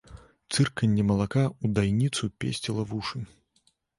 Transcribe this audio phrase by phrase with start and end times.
[0.53, 3.23] Цырканне малака ў дайніцу песціла вушы.